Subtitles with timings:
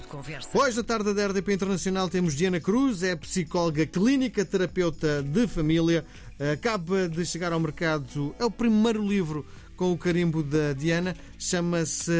[0.00, 0.48] de conversa.
[0.54, 6.04] Hoje, na tarde da RDP Internacional, temos Diana Cruz, é psicóloga clínica, terapeuta de família.
[6.52, 9.44] Acaba de chegar ao mercado, é o primeiro livro
[9.76, 11.16] com o carimbo da Diana.
[11.38, 12.10] Chama-se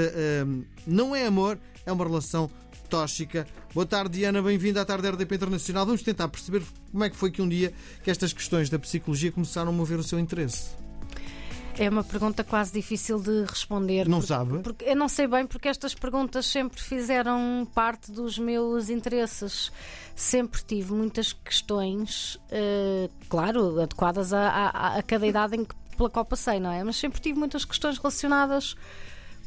[0.47, 2.51] um, Não é Amor, é uma relação
[2.89, 3.47] tóxica.
[3.75, 5.85] Boa tarde, Diana, bem-vinda à tarde da RDP Internacional.
[5.85, 7.73] Vamos tentar perceber como é que foi que um dia
[8.03, 10.88] que estas questões da psicologia começaram a mover o seu interesse.
[11.79, 14.09] É uma pergunta quase difícil de responder.
[14.09, 14.59] Não porque, sabe?
[14.59, 19.71] Porque eu não sei bem porque estas perguntas sempre fizeram parte dos meus interesses.
[20.17, 26.11] Sempre tive muitas questões, uh, claro, adequadas a, a, a, cada idade em que, pela
[26.11, 26.83] qual passei, não é?
[26.83, 28.75] Mas sempre tive muitas questões relacionadas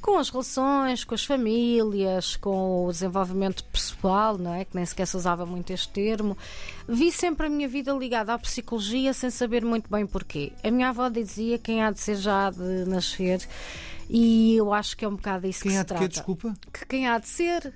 [0.02, 4.66] com as relações, com as famílias, com o desenvolvimento pessoal, não é?
[4.66, 6.36] Que nem sequer se usava muito este termo.
[6.88, 10.52] Vi sempre a minha vida ligada à psicologia sem saber muito bem porquê.
[10.64, 13.48] A minha avó dizia quem há de ser já há de nascer.
[14.10, 16.04] E eu acho que é um bocado isso quem que há se de trata.
[16.04, 16.54] quê, desculpa?
[16.74, 17.74] Que quem há de ser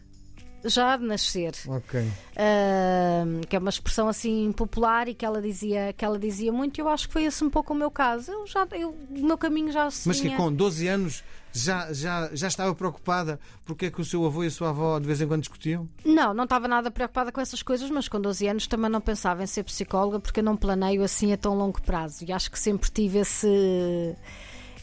[0.66, 1.54] já há de nascer.
[1.68, 2.02] Ok.
[2.02, 6.78] Uh, que é uma expressão assim popular e que ela dizia, que ela dizia muito,
[6.78, 8.32] e eu acho que foi esse um pouco o meu caso.
[8.32, 11.24] Eu já, eu, o meu caminho já se Mas que com 12 anos
[11.56, 15.00] já, já, já estava preocupada porque é que o seu avô e a sua avó
[15.00, 15.88] de vez em quando discutiam?
[16.04, 19.42] Não, não estava nada preocupada com essas coisas, mas com 12 anos também não pensava
[19.42, 22.60] em ser psicóloga porque eu não planeio assim a tão longo prazo e acho que
[22.60, 24.16] sempre tive esse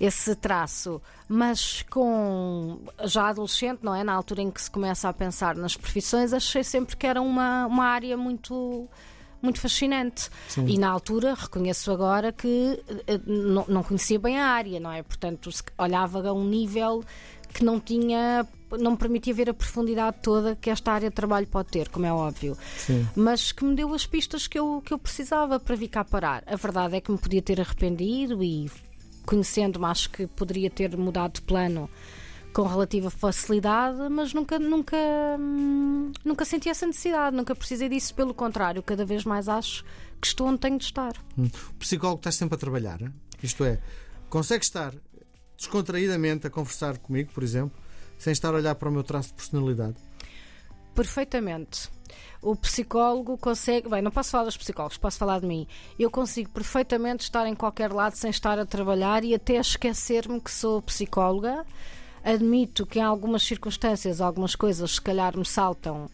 [0.00, 4.02] esse traço, mas com já adolescente, não é?
[4.02, 7.66] Na altura em que se começa a pensar nas profissões, achei sempre que era uma,
[7.66, 8.88] uma área muito
[9.42, 10.30] muito fascinante.
[10.48, 10.66] Sim.
[10.68, 15.02] E na altura, reconheço agora que eh, não, não conhecia bem a área, não é?
[15.02, 17.04] Portanto, olhava a um nível
[17.52, 21.46] que não tinha, não me permitia ver a profundidade toda que esta área de trabalho
[21.46, 22.56] pode ter, como é óbvio.
[22.78, 23.06] Sim.
[23.14, 26.42] Mas que me deu as pistas que eu, que eu precisava para vir cá parar.
[26.46, 28.70] A verdade é que me podia ter arrependido e,
[29.24, 31.88] conhecendo-me, acho que poderia ter mudado de plano
[32.52, 34.96] com relativa facilidade, mas nunca, nunca,
[35.38, 38.14] hum, nunca senti essa necessidade, nunca precisei disso.
[38.14, 39.84] Pelo contrário, cada vez mais acho
[40.20, 41.14] que estou onde tenho de estar.
[41.38, 41.48] Hum.
[41.70, 43.00] O psicólogo está sempre a trabalhar,
[43.42, 43.78] isto é,
[44.28, 44.94] consegue estar
[45.56, 47.78] descontraídamente a conversar comigo, por exemplo,
[48.18, 49.96] sem estar a olhar para o meu traço de personalidade.
[50.94, 51.90] Perfeitamente.
[52.40, 53.88] O psicólogo consegue.
[53.88, 55.66] Bem, não posso falar dos psicólogos, posso falar de mim.
[55.98, 60.50] Eu consigo perfeitamente estar em qualquer lado sem estar a trabalhar e até esquecer-me que
[60.50, 61.64] sou psicóloga.
[62.24, 66.08] Admito que em algumas circunstâncias, algumas coisas se calhar me saltam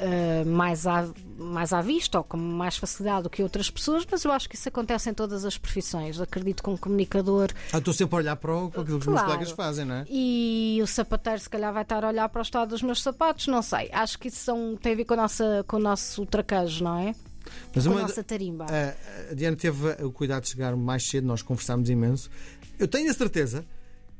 [0.00, 1.06] eh, mais, à,
[1.38, 4.56] mais à vista ou com mais facilidade do que outras pessoas, mas eu acho que
[4.56, 6.18] isso acontece em todas as profissões.
[6.20, 9.06] Acredito que um comunicador Ah, estou sempre a olhar para, o, para aquilo que os
[9.06, 9.32] meus Claro.
[9.34, 10.06] colegas fazem, não é?
[10.08, 13.46] e o sapateiro se calhar vai estar a olhar para o estado dos meus sapatos,
[13.46, 13.90] não sei.
[13.92, 16.98] Acho que isso são, tem a ver com, a nossa, com o nosso traquejo, não
[16.98, 17.14] é?
[17.74, 18.66] Mas Com a uma- nossa tarimba.
[18.66, 22.30] a, a Diana teve o cuidado de chegar mais cedo, nós conversámos imenso.
[22.78, 23.64] Eu tenho a certeza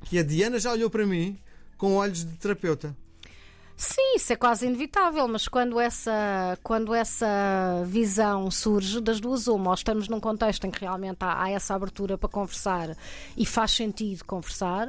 [0.05, 1.39] que a Diana já olhou para mim
[1.77, 2.95] com olhos de terapeuta.
[3.83, 7.27] Sim, isso é quase inevitável, mas quando essa, quando essa
[7.87, 11.75] visão surge das duas uma, ou estamos num contexto em que realmente há, há essa
[11.75, 12.95] abertura para conversar
[13.39, 14.87] e faz sentido conversar,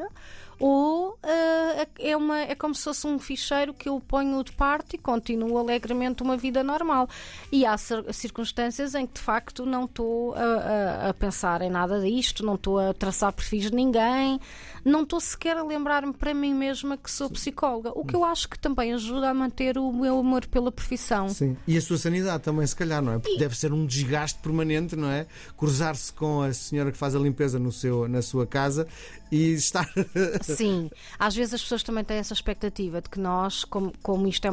[0.59, 4.95] ou eh, é, uma, é como se fosse um ficheiro que eu ponho de parte
[4.95, 7.09] e continuo alegremente uma vida normal.
[7.51, 11.69] E há cir- circunstâncias em que de facto não estou a, a- a pensar em
[11.71, 14.39] nada disto, não estou a traçar perfis de ninguém,
[14.85, 18.47] não estou sequer a lembrar-me para mim mesma que sou psicóloga, o que eu acho
[18.47, 21.29] que também ajuda a manter o meu amor pela profissão.
[21.29, 21.55] Sim.
[21.67, 23.19] E a sua sanidade também, se calhar, não é?
[23.19, 25.27] Porque deve ser um desgaste permanente, não é?
[25.55, 28.87] Cruzar-se com a senhora que faz a limpeza no seu, na sua casa
[29.31, 29.89] e estar.
[30.43, 34.45] Sim, às vezes as pessoas também têm essa expectativa de que nós, como, como isto
[34.45, 34.51] é.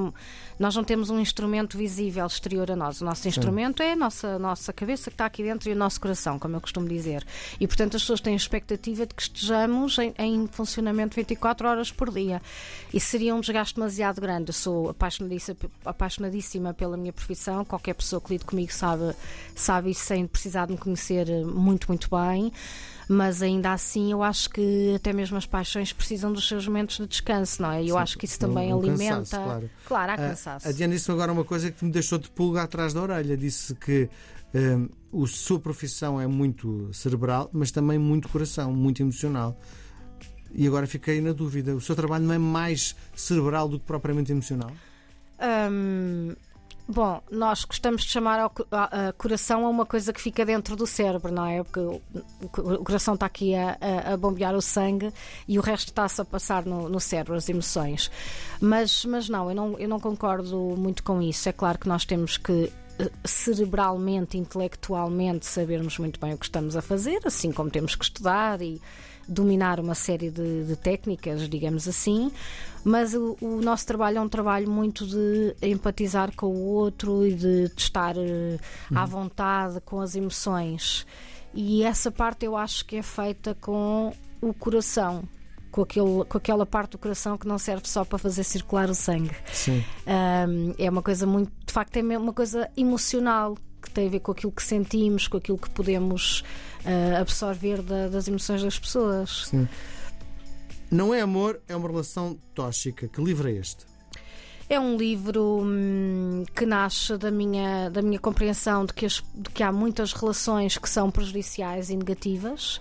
[0.59, 3.00] Nós não temos um instrumento visível exterior a nós.
[3.00, 6.00] O nosso instrumento é a nossa, nossa cabeça que está aqui dentro e o nosso
[6.00, 7.27] coração, como eu costumo dizer.
[7.59, 11.91] E portanto as pessoas têm a expectativa de que estejamos em, em funcionamento 24 horas
[11.91, 12.41] por dia.
[12.94, 14.50] E seria um desgaste demasiado grande.
[14.50, 17.65] Eu sou apaixonadíssima, apaixonadíssima pela minha profissão.
[17.65, 19.15] Qualquer pessoa que lide comigo sabe,
[19.55, 22.53] sabe isso sem precisar de me conhecer muito, muito bem
[23.08, 27.06] mas ainda assim eu acho que até mesmo as paixões precisam dos seus momentos de
[27.06, 27.82] descanso, não é?
[27.82, 29.14] E eu Sim, acho que isso também um- um alimenta.
[29.38, 30.10] cansaço, claro.
[30.10, 30.69] há A- cansaço.
[30.69, 33.37] A Diana disse agora uma coisa que me deixou de pulga atrás da orelha.
[33.37, 34.08] Disse que
[34.55, 34.88] hum,
[35.25, 39.58] a sua profissão é muito cerebral, mas também muito coração, muito emocional.
[40.52, 44.32] E agora fiquei na dúvida: o seu trabalho não é mais cerebral do que propriamente
[44.32, 44.70] emocional?
[45.40, 46.34] Hum,
[46.88, 50.75] bom, nós gostamos de chamar ao a, a coração a uma coisa que fica dentro
[50.75, 51.62] do cérebro, não é?
[51.62, 52.00] Porque o,
[52.43, 55.12] o- o coração está aqui a, a- a bombear o sangue
[55.46, 58.11] e o resto está-se a passar no, no cérebro, as emoções.
[58.61, 61.49] Mas, mas não, eu não, eu não concordo muito com isso.
[61.49, 66.76] É claro que nós temos que eh, cerebralmente, intelectualmente, sabermos muito bem o que estamos
[66.76, 68.81] a fazer, assim como temos que estudar e
[69.28, 72.32] dominar uma série de, de técnicas, digamos assim,
[72.82, 77.34] mas o, o, nosso trabalho é um trabalho muito de empatizar com o outro e
[77.34, 78.58] de, de estar uh,
[78.94, 81.06] à vontade com as emoções.
[81.52, 85.25] E essa parte eu acho que é feita com o coração.
[85.70, 88.94] Com, aquele, com aquela parte do coração que não serve só para fazer circular o
[88.94, 89.36] sangue.
[89.52, 89.84] Sim.
[90.06, 91.52] Um, é uma coisa muito.
[91.64, 93.54] De facto, é uma coisa emocional
[93.99, 96.45] tem a ver com aquilo que sentimos, com aquilo que podemos
[96.85, 99.47] uh, absorver da, das emoções das pessoas.
[99.49, 99.69] Sim.
[100.89, 103.09] Não é amor, é uma relação tóxica.
[103.09, 103.85] Que livro é este?
[104.71, 109.50] É um livro hum, que nasce da minha, da minha compreensão de que, as, de
[109.50, 112.81] que há muitas relações que são prejudiciais e negativas.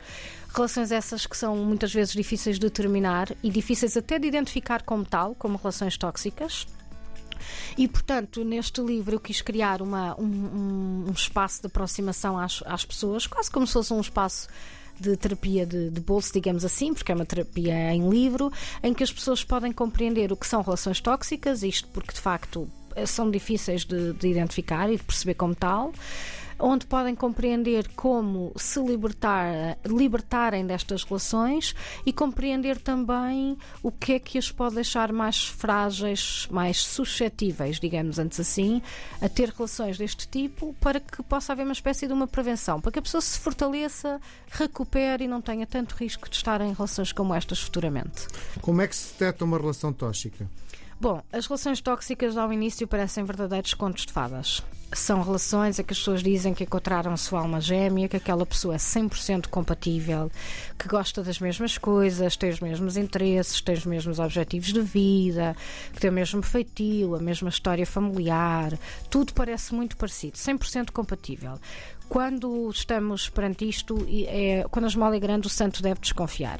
[0.53, 5.03] Relações essas que são muitas vezes difíceis de terminar e difíceis até de identificar como
[5.03, 6.67] tal, como relações tóxicas.
[7.77, 12.85] E, portanto, neste livro eu quis criar uma, um, um espaço de aproximação às, às
[12.85, 14.47] pessoas, quase como se fosse um espaço
[14.99, 18.51] de terapia de, de, bolso, digamos assim, porque é uma terapia em livro,
[18.81, 22.67] em que as pessoas podem compreender o que são relações tóxicas, isto porque de facto
[23.05, 25.93] são difíceis de, de identificar e de perceber como tal
[26.59, 31.75] onde podem compreender como se libertar, libertarem destas relações
[32.05, 38.19] e compreender também o que é que as pode deixar mais frágeis, mais suscetíveis, digamos
[38.19, 38.81] antes assim,
[39.21, 42.91] a ter relações deste tipo, para que possa haver uma espécie de uma prevenção, para
[42.91, 44.19] que a pessoa se fortaleça,
[44.49, 48.27] recupere e não tenha tanto risco de estar em relações como estas futuramente.
[48.61, 50.49] Como é que se detecta uma relação tóxica?
[50.99, 54.63] Bom, as relações tóxicas ao início parecem verdadeiros contos de fadas.
[54.93, 58.45] São relações em que as pessoas dizem que encontraram a sua alma gêmea, que aquela
[58.45, 60.31] pessoa é 100% compatível,
[60.79, 65.55] que gosta das mesmas coisas, tem os mesmos interesses, tem os mesmos objetivos de vida,
[65.93, 68.77] que tem o mesmo feitio, a mesma história familiar.
[69.09, 71.59] Tudo parece muito parecido, 100% compatível
[72.09, 76.59] quando estamos perante isto, é, quando a esmola é grande, o santo deve desconfiar.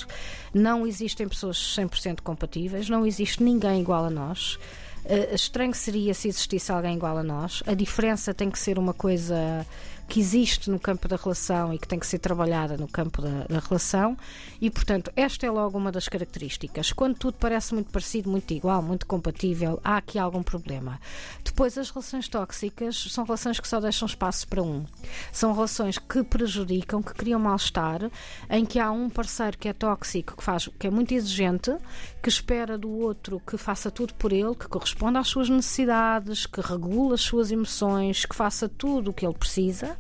[0.54, 4.60] Não existem pessoas 100% compatíveis, não existe ninguém igual a nós.
[5.08, 7.64] Uh, estranho seria se existisse alguém igual a nós.
[7.66, 9.66] A diferença tem que ser uma coisa
[10.08, 13.44] que existe no campo da relação e que tem que ser trabalhada no campo da,
[13.44, 14.18] da, relação.
[14.62, 16.94] E, portanto, esta é logo uma das características.
[16.94, 21.00] Quando tudo parece muito parecido, muito igual, muito compatível, há aqui algum problema.
[21.44, 24.86] Depois, as relações tóxicas são relações que só deixam espaço para um.
[25.32, 28.10] São relações que prejudicam, que criam mal-estar,
[28.50, 31.76] em que há um parceiro que é tóxico, que, faz, que é muito exigente,
[32.24, 36.60] que espera do outro que faça tudo por ele, que corresponda às suas necessidades, que
[36.60, 39.98] regula as suas emoções, que faça tudo o que ele precisa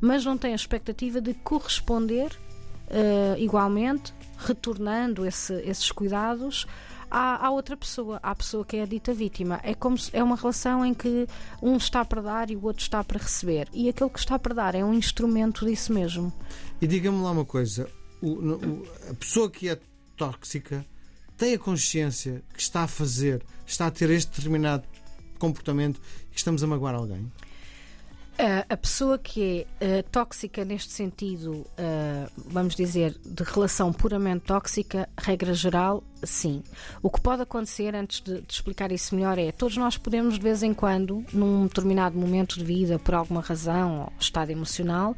[0.00, 2.30] mas não tem a expectativa de corresponder
[2.88, 6.66] uh, igualmente, retornando esse, esses cuidados
[7.10, 9.60] à, à, outra pessoa, à pessoa que é a dita vítima.
[9.62, 11.26] É como se, é uma relação em que
[11.62, 13.68] um está para dar e o outro está para receber.
[13.72, 16.32] E aquele que está para dar é um instrumento disso mesmo.
[16.80, 17.88] E diga-me lá uma coisa:
[18.20, 19.78] o, o, a pessoa que é
[20.16, 20.84] tóxica
[21.36, 24.84] tem a consciência que está a fazer, está a ter este determinado
[25.38, 26.00] comportamento
[26.30, 27.30] e que estamos a magoar alguém?
[28.68, 35.08] A pessoa que é uh, tóxica neste sentido, uh, vamos dizer, de relação puramente tóxica,
[35.16, 36.62] regra geral, sim.
[37.02, 40.40] O que pode acontecer, antes de, de, explicar isso melhor, é todos nós podemos, de
[40.40, 45.14] vez em quando, num determinado momento de vida, por alguma razão ou estado emocional,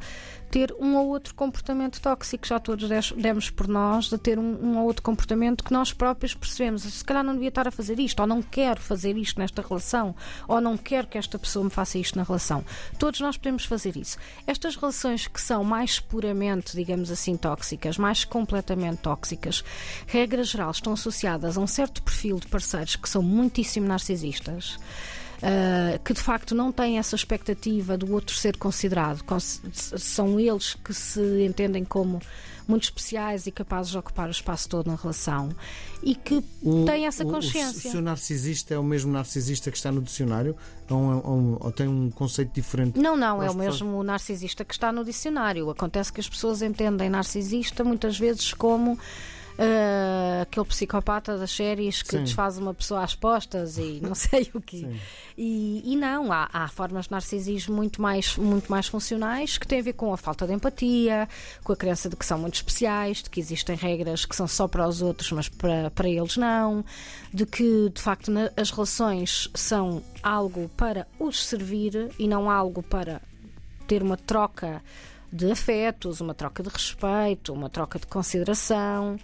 [0.49, 2.45] ter um ou outro comportamento tóxico.
[2.45, 6.33] Já todos demos por nós de ter um, um, ou outro comportamento que nós próprios
[6.33, 6.83] percebemos.
[6.83, 10.15] Se calhar não devia estar a fazer isto, ou não quero fazer isto nesta relação,
[10.47, 12.63] ou não quero que esta pessoa me faça isto na relação.
[12.97, 14.17] Todos nós podemos fazer isso.
[14.45, 19.63] Estas relações que são mais puramente, digamos assim, tóxicas, mais completamente tóxicas,
[20.07, 24.77] regra geral, estão associadas a um certo perfil de parceiros que são muitíssimo narcisistas
[25.39, 29.23] uh, que de facto não têm essa expectativa do outro ser considerado.
[29.73, 32.19] São eles que se entendem como
[32.67, 35.49] muito especiais e capazes de ocupar o espaço todo na relação
[36.03, 37.89] e que o, têm essa consciência.
[37.89, 40.55] O, o, o narcisista é o mesmo narcisista que está no dicionário
[40.87, 42.99] ou, ou, ou tem um conceito diferente?
[42.99, 45.67] Não, não, é o mesmo narcisista que está no dicionário.
[45.71, 48.99] Acontece que as pessoas entendem narcisista muitas vezes como
[49.59, 52.23] uh, aquele psicopata das séries que Sim.
[52.23, 54.87] desfaz uma pessoa às postas e não sei o quê.
[55.37, 59.79] E, e, não, há, há, formas de narcisismo muito mais, muito mais funcionais que têm
[59.79, 61.27] a ver com a falta de empatia,
[61.63, 64.67] com a crença de que são muito especiais, de que existem regras que são só
[64.67, 66.83] para os outros, mas para, para eles não,
[67.33, 72.81] de que de facto na, as relações são algo para os servir e não algo
[72.81, 73.21] para
[73.87, 74.81] ter uma troca
[75.31, 79.17] de afetos, uma troca de respeito, uma troca de consideração.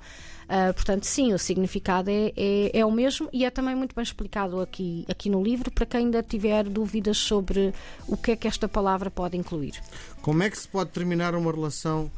[0.46, 4.04] Uh, portanto, sim, o significado é, é, é, o mesmo e é também muito bem
[4.04, 7.74] explicado aqui, aqui no livro para quem ainda tiver dúvidas sobre
[8.08, 9.74] o que é que esta palavra pode incluir.
[10.22, 12.12] Como é que se pode terminar uma relação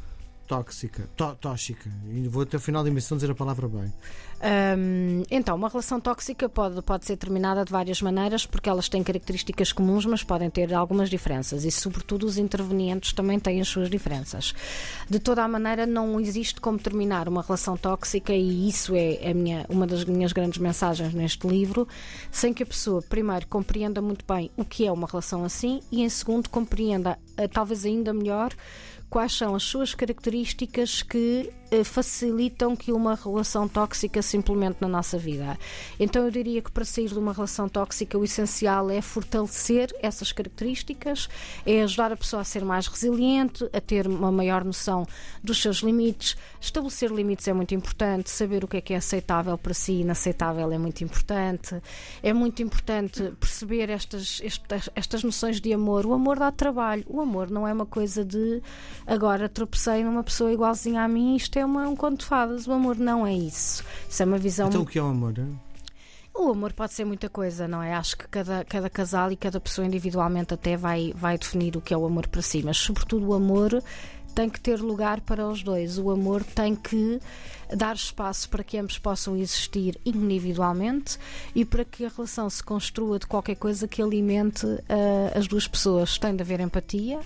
[0.47, 1.89] tóxica, tó, tóxica.
[2.29, 3.93] Vou até o final da emissão dizer a palavra bem.
[5.31, 9.71] Então, uma relação tóxica pode, pode ser terminada de várias maneiras porque elas têm características
[9.71, 14.53] comuns, mas podem ter algumas diferenças e, sobretudo, os intervenientes também têm as suas diferenças.
[15.09, 19.33] De toda a maneira, não existe como terminar uma relação tóxica e isso é a
[19.33, 21.87] minha, uma das minhas grandes mensagens neste livro,
[22.31, 26.03] sem que a pessoa, primeiro, compreenda muito bem o que é uma relação assim e,
[26.03, 28.53] em segundo, compreenda, eh, talvez ainda melhor,
[29.09, 34.87] quais são as suas características que eh, facilitam que uma relação tóxica se implemente na
[34.87, 35.57] nossa vida.
[35.99, 40.31] Então eu diria que para sair de uma relação tóxica o essencial é fortalecer essas
[40.31, 41.27] características,
[41.65, 45.05] é ajudar a pessoa a ser mais resiliente, a ter uma maior noção
[45.43, 46.37] dos seus limites.
[46.59, 50.01] Estabelecer limites é muito importante, saber o que é que é aceitável para si e
[50.01, 51.81] inaceitável é muito importante.
[52.23, 56.05] É muito importante perceber estas, estas, estas noções de amor.
[56.05, 57.03] O amor dá trabalho.
[57.07, 58.61] O amor não é uma coisa de
[59.07, 62.67] agora tropecei numa pessoa igualzinha a mim, isto é uma, um conto de fadas.
[62.67, 63.83] O amor não é isso.
[64.09, 64.67] Isso é uma visão.
[64.67, 65.33] Então o que é o amor?
[66.35, 67.95] O amor pode ser muita coisa, não é?
[67.95, 71.93] Acho que cada, cada casal e cada pessoa individualmente até vai, vai definir o que
[71.93, 73.81] é o amor para si, mas sobretudo o amor
[74.35, 75.97] tem que ter lugar para os dois.
[75.97, 77.19] O amor tem que
[77.75, 81.17] dar espaço para que ambos possam existir individualmente
[81.55, 84.81] e para que a relação se construa de qualquer coisa que alimente uh,
[85.33, 86.19] as duas pessoas.
[86.19, 87.19] Tem de haver empatia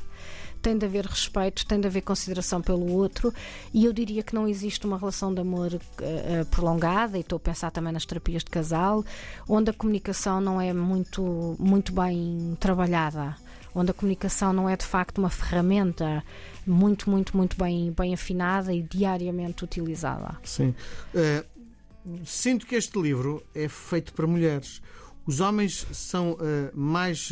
[0.61, 3.33] tem de haver respeito, tem de haver consideração pelo outro
[3.73, 7.39] e eu diria que não existe uma relação de amor uh, prolongada, e estou a
[7.39, 9.03] pensar também nas terapias de casal,
[9.47, 13.35] onde a comunicação não é muito, muito bem trabalhada,
[13.73, 16.23] onde a comunicação não é de facto uma ferramenta
[16.65, 20.37] muito, muito, muito bem, bem afinada e diariamente utilizada.
[20.43, 20.75] Sim.
[21.13, 24.81] Uh, sinto que este livro é feito para mulheres.
[25.25, 26.37] Os homens são uh,
[26.73, 27.31] mais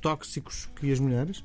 [0.00, 1.42] tóxicos que as mulheres?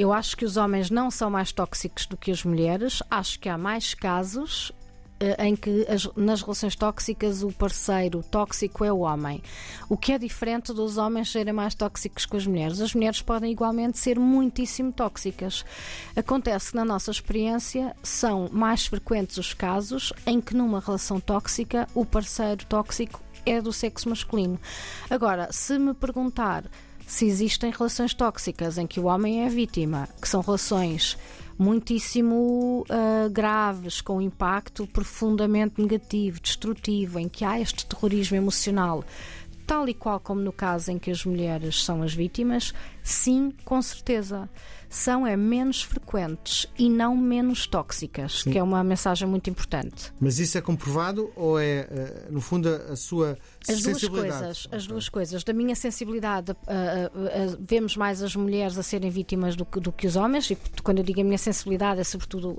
[0.00, 3.02] Eu acho que os homens não são mais tóxicos do que as mulheres.
[3.10, 4.72] Acho que há mais casos
[5.20, 9.42] eh, em que as, nas relações tóxicas o parceiro tóxico é o homem.
[9.90, 12.80] O que é diferente dos homens serem mais tóxicos que as mulheres.
[12.80, 15.66] As mulheres podem igualmente ser muitíssimo tóxicas.
[16.16, 21.86] Acontece que na nossa experiência são mais frequentes os casos em que numa relação tóxica
[21.94, 24.58] o parceiro tóxico é do sexo masculino.
[25.10, 26.64] Agora, se me perguntar
[27.10, 31.18] se existem relações tóxicas em que o homem é vítima, que são relações
[31.58, 39.02] muitíssimo uh, graves, com impacto profundamente negativo, destrutivo, em que há este terrorismo emocional,
[39.66, 43.82] tal e qual como no caso em que as mulheres são as vítimas, sim, com
[43.82, 44.48] certeza
[44.90, 48.50] são é menos frequentes e não menos tóxicas, Sim.
[48.50, 50.12] que é uma mensagem muito importante.
[50.20, 54.86] Mas isso é comprovado ou é, eh, no fundo, a sua as duas coisas, as
[54.86, 55.44] duas coisas.
[55.44, 59.78] Da minha sensibilidade, uh, uh, uh, vemos mais as mulheres a serem vítimas do que,
[59.78, 62.56] do que os homens, e quando eu digo a minha sensibilidade é sobretudo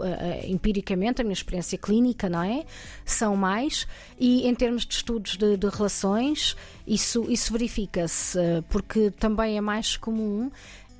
[0.47, 2.63] empiricamente, a minha experiência clínica, não é?
[3.03, 3.85] São mais,
[4.17, 6.55] e em termos de estudos de, de relações,
[6.87, 8.37] isso, isso verifica-se,
[8.69, 10.49] porque também é mais comum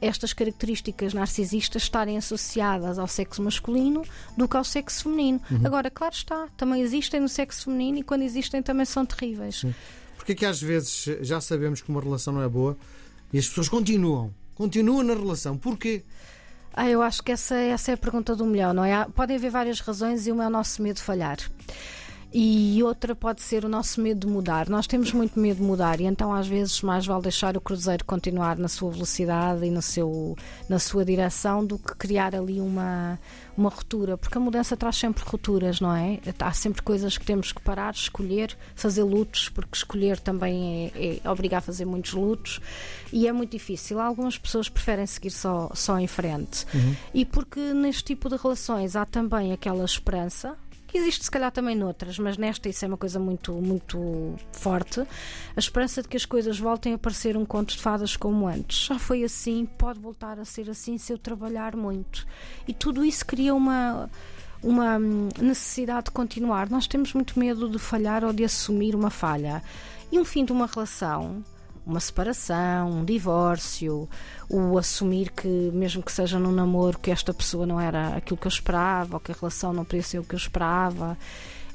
[0.01, 4.03] estas características narcisistas estarem associadas ao sexo masculino
[4.36, 5.39] do que ao sexo feminino.
[5.50, 5.62] Uhum.
[5.63, 9.60] Agora, claro está, também existem no sexo feminino e quando existem também são terríveis.
[9.60, 9.74] Sim.
[10.17, 12.77] Porque é que às vezes já sabemos que uma relação não é boa
[13.31, 15.58] e as pessoas continuam, continuam na relação.
[15.58, 16.03] Porquê?
[16.74, 19.05] Ah, eu acho que essa, essa é a pergunta do milhão, não é?
[19.13, 21.38] Podem haver várias razões e uma é o nosso medo de falhar
[22.33, 24.69] e outra pode ser o nosso medo de mudar.
[24.69, 28.05] Nós temos muito medo de mudar e então às vezes mais vale deixar o cruzeiro
[28.05, 30.38] continuar na sua velocidade e no seu,
[30.69, 33.19] na sua direção do que criar ali uma,
[33.57, 36.19] uma ruptura, porque a mudança traz sempre rupturas, não é?
[36.39, 41.29] Há sempre coisas que temos que parar, escolher, fazer lutos, porque escolher também é, é
[41.29, 42.61] obrigar a fazer muitos lutos
[43.11, 44.00] e é muito difícil.
[44.00, 46.65] Algumas pessoas preferem seguir só, só em frente.
[46.73, 46.95] Uhum.
[47.13, 50.55] E porque neste tipo de relações há também aquela esperança
[50.91, 55.00] que existe se calhar também noutras, mas nesta isso é uma coisa muito, muito forte.
[55.00, 58.88] A esperança de que as coisas voltem a parecer um conto de fadas como antes.
[58.88, 62.27] Já foi assim, pode voltar a ser assim se eu trabalhar muito.
[62.67, 64.10] E tudo isso cria uma
[64.63, 66.69] uma necessidade de continuar.
[66.69, 69.63] Nós temos muito medo de falhar ou de assumir uma falha.
[70.12, 71.43] E um fim de uma relação
[71.85, 74.07] uma separação, um divórcio,
[74.50, 78.47] o assumir que, mesmo que seja num namoro, que esta pessoa não era aquilo que
[78.47, 81.17] eu esperava, ou que a relação não podia ser o que eu esperava.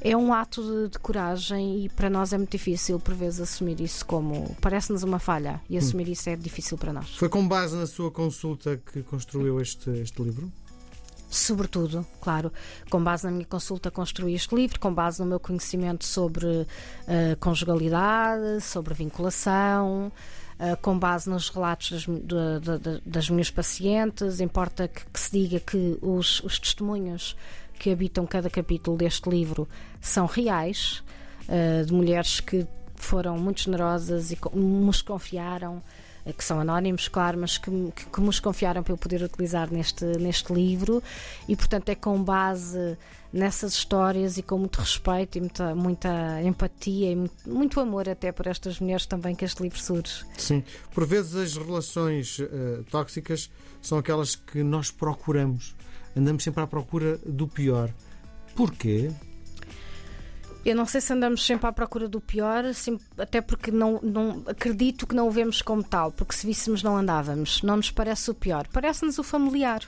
[0.00, 3.80] É um ato de, de coragem e para nós é muito difícil, por vezes, assumir
[3.80, 4.56] isso como.
[4.60, 6.12] Parece-nos uma falha e assumir hum.
[6.12, 7.16] isso é difícil para nós.
[7.16, 10.52] Foi com base na sua consulta que construiu este, este livro?
[11.28, 12.52] Sobretudo, claro,
[12.90, 16.66] com base na minha consulta construí este livro, com base no meu conhecimento sobre uh,
[17.40, 20.12] conjugalidade, sobre vinculação,
[20.60, 24.40] uh, com base nos relatos das, de, de, das minhas pacientes.
[24.40, 27.36] Importa que, que se diga que os, os, testemunhos
[27.78, 29.68] que habitam cada capítulo deste livro
[30.00, 31.02] são reais,
[31.48, 35.82] uh, de mulheres que foram muito generosas e nos confiaram
[36.32, 40.04] que são anónimos, claro, mas que, que, que nos confiaram para eu poder utilizar neste,
[40.04, 41.02] neste livro
[41.48, 42.96] e, portanto, é com base
[43.32, 48.32] nessas histórias e com muito respeito e muita, muita empatia e muito, muito, amor até
[48.32, 50.24] por estas mulheres também que este livro surge.
[50.36, 50.64] Sim,
[50.94, 53.50] por vezes as relações uh, tóxicas
[53.82, 55.74] são aquelas que nós procuramos,
[56.16, 57.92] andamos sempre à procura do pior.
[58.54, 59.10] Porquê?
[60.66, 62.64] Eu não sei se andamos sempre à procura do pior,
[63.16, 66.96] até porque não, não acredito que não o vemos como tal, porque se víssemos não
[66.96, 67.62] andávamos.
[67.62, 69.82] Não nos parece o pior, parece-nos o familiar.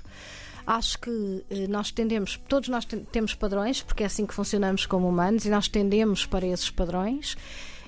[0.65, 5.09] Acho que eh, nós tendemos, todos nós temos padrões, porque é assim que funcionamos como
[5.09, 7.37] humanos, e nós tendemos para esses padrões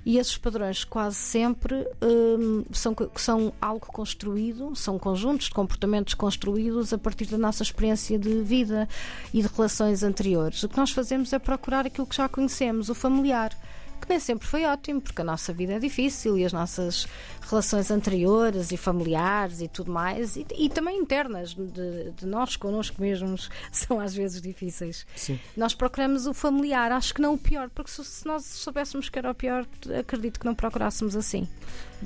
[0.04, 6.92] e esses padrões quase sempre um, são, são algo construído, são conjuntos de comportamentos construídos
[6.92, 8.88] a partir da nossa experiência de vida
[9.32, 10.62] e de relações anteriores.
[10.62, 13.56] O que nós fazemos é procurar aquilo que já conhecemos, o familiar
[14.00, 17.06] que nem sempre foi ótimo, porque a nossa vida é difícil e as nossas
[17.48, 23.00] relações anteriores e familiares e tudo mais, e, e também internas de, de, nós connosco
[23.00, 25.06] mesmos, são às vezes difíceis.
[25.16, 25.38] Sim.
[25.56, 29.18] Nós procuramos o familiar, acho que não o pior, porque se, se nós soubéssemos que
[29.18, 29.66] era o pior,
[29.98, 31.48] acredito que não procurássemos assim.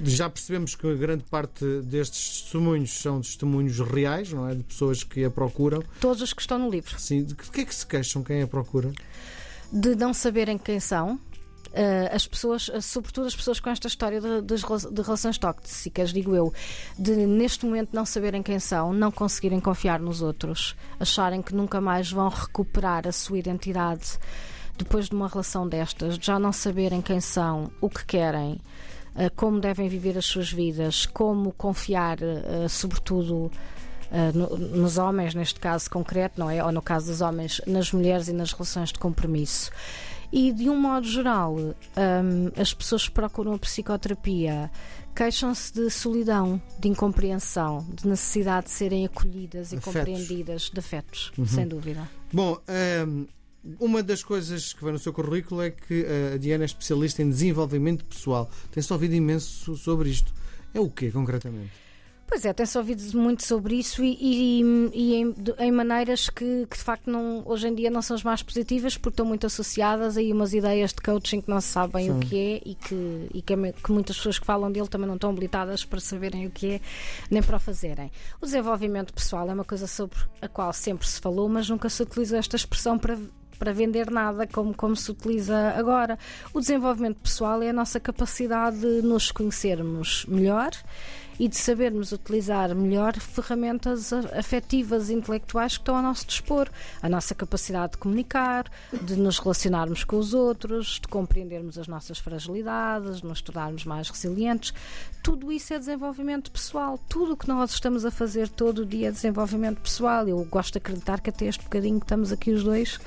[0.02, 4.54] Já percebemos que grande parte destes testemunhos são testemunhos reais, não é?
[4.54, 5.82] De pessoas que a procuram.
[6.00, 6.98] Todos os que estão no livro.
[6.98, 8.92] Sim, de que é que se queixam quem a procura?
[9.72, 11.18] De não saberem quem são,
[12.12, 16.34] as pessoas, uh, sobretudo as pessoas com esta história de, de, de, relações tóxicas, digo
[16.34, 16.52] eu,
[16.96, 21.80] de neste momento não saberem quem são, não conseguirem confiar nos outros, acharem que nunca
[21.80, 24.18] mais vão recuperar a sua identidade
[24.78, 28.60] depois de uma relação destas, já não saberem quem são, o que querem,
[29.16, 32.18] uh, como devem viver as suas vidas, como confiar,
[32.68, 33.50] sobretudo.
[34.32, 36.62] No, nos homens, neste caso concreto, não é?
[36.62, 39.72] Ou no caso dos homens, nas mulheres e nas relações de compromisso.
[40.36, 44.68] E, de um modo geral, um, as pessoas que procuram a psicoterapia
[45.14, 49.94] queixam-se de solidão, de incompreensão, de necessidade de serem acolhidas e afetos.
[49.94, 51.46] compreendidas, de afetos, uhum.
[51.46, 52.11] sem dúvida.
[52.32, 52.59] Bom,
[53.06, 53.26] um,
[53.78, 56.04] uma das coisas que vai no seu currículo é que
[56.35, 58.50] a Diana é especialista em desenvolvimento pessoal.
[58.72, 60.35] Tem-se ouvido imenso sobre isto.
[60.74, 61.70] É o quê, concretamente?
[62.26, 64.62] Pois é, tem-se ouvido muito sobre isso e, e,
[64.94, 68.22] e em, em, maneiras que, que, de facto não, hoje em dia não são as
[68.22, 72.06] mais positivas porque estão muito associadas a umas ideias de coaching que não se sabem
[72.06, 72.10] Sim.
[72.12, 75.16] o que é e, que, e que, que, muitas pessoas que falam dele também não
[75.16, 76.80] estão habilitadas para saberem o que é
[77.30, 78.10] nem para o fazerem.
[78.40, 82.02] O desenvolvimento pessoal é uma coisa sobre a qual sempre se falou, mas nunca se
[82.02, 83.18] utilizou esta expressão para
[83.56, 86.18] para vender nada como, como se utiliza agora.
[86.52, 90.72] O desenvolvimento pessoal é a nossa capacidade de nos conhecermos melhor
[91.38, 96.68] e de sabermos utilizar melhor ferramentas afetivas e intelectuais que estão ao nosso dispor.
[97.03, 102.18] A nossa capacidade de comunicar, de nos relacionarmos com os outros, de compreendermos as nossas
[102.18, 104.73] fragilidades, de nos tornarmos mais resilientes.
[105.23, 106.99] Tudo isso é desenvolvimento pessoal.
[107.09, 110.29] Tudo o que nós estamos a fazer todo o dia é desenvolvimento pessoal.
[110.29, 112.99] Eu gosto de acreditar que até este bocadinho que estamos aqui os dois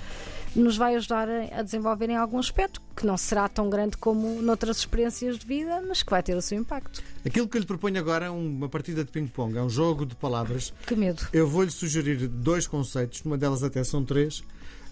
[0.56, 4.78] nos vai ajudar a desenvolver em algum aspecto, que não será tão grande como noutras
[4.78, 7.04] experiências de vida, mas que vai ter o seu impacto.
[7.26, 10.16] Aquilo que eu lhe proponho agora é uma partida de ping-pong, é um jogo de
[10.16, 10.74] palavras.
[10.86, 11.28] Que medo.
[11.32, 14.44] Eu vou-lhe sugerir dois conceitos, uma delas até são três.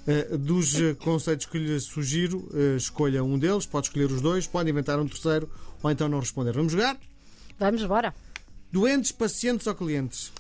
[0.08, 4.46] Uh, dos uh, conceitos que lhe sugiro, uh, escolha um deles, pode escolher os dois,
[4.46, 5.50] pode inventar um terceiro
[5.82, 6.52] ou então não responder.
[6.52, 6.96] Vamos jogar?
[7.58, 8.14] Vamos, bora.
[8.72, 10.32] Doentes, pacientes ou clientes?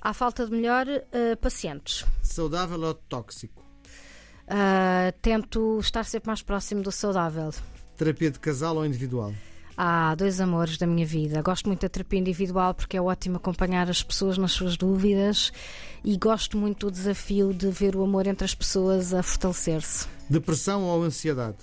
[0.00, 0.86] À falta de melhor,
[1.40, 2.04] pacientes.
[2.22, 3.67] Saudável ou tóxico?
[4.48, 7.52] Uh, tento estar sempre mais próximo do saudável.
[7.96, 9.34] Terapia de casal ou individual?
[9.76, 11.42] Há dois amores da minha vida.
[11.42, 15.52] Gosto muito da terapia individual porque é ótimo acompanhar as pessoas nas suas dúvidas
[16.02, 20.08] e gosto muito do desafio de ver o amor entre as pessoas a fortalecer-se.
[20.28, 21.58] Depressão ou ansiedade?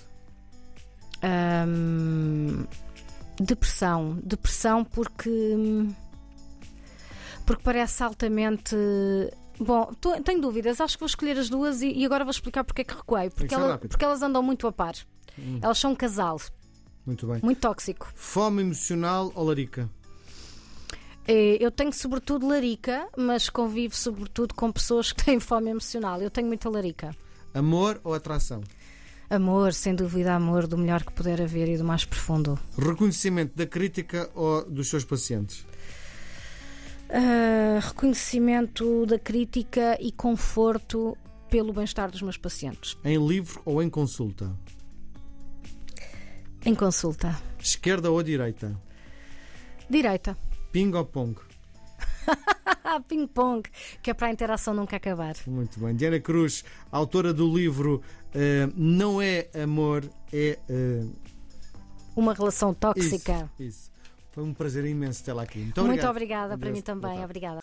[3.40, 4.18] Depressão.
[4.22, 5.56] Depressão porque.
[7.44, 8.76] porque parece altamente
[9.58, 10.80] Bom, tô, tenho dúvidas.
[10.80, 13.30] Acho que vou escolher as duas e, e agora vou explicar porque é que recuei.
[13.30, 14.94] Porque, ela, porque elas andam muito a par.
[15.38, 15.58] Hum.
[15.62, 16.40] Elas são um casal.
[17.04, 17.40] Muito bem.
[17.42, 18.10] Muito tóxico.
[18.14, 19.88] Fome emocional ou larica?
[21.28, 26.20] É, eu tenho sobretudo larica, mas convivo sobretudo com pessoas que têm fome emocional.
[26.20, 27.14] Eu tenho muita larica.
[27.52, 28.62] Amor ou atração?
[29.28, 32.56] Amor, sem dúvida, amor do melhor que puder haver e do mais profundo.
[32.78, 35.66] Reconhecimento da crítica ou dos seus pacientes?
[37.08, 41.16] Uh, reconhecimento da crítica e conforto
[41.48, 42.96] pelo bem-estar dos meus pacientes.
[43.04, 44.54] Em livro ou em consulta?
[46.64, 47.40] Em consulta.
[47.60, 48.76] Esquerda ou direita?
[49.88, 50.36] Direita.
[50.72, 51.36] Ping ou pong?
[53.08, 53.68] Ping-pong,
[54.02, 55.34] que é para a interação nunca acabar.
[55.46, 55.94] Muito bem.
[55.94, 58.02] Diana Cruz, autora do livro
[58.34, 60.58] uh, Não é Amor, é.
[60.68, 61.12] Uh...
[62.14, 63.50] Uma relação tóxica.
[63.58, 63.95] Isso, isso.
[64.36, 65.60] Foi um prazer imenso tê-la aqui.
[65.60, 67.24] Muito, Muito obrigada, para mim também.
[67.24, 67.60] Obrigada.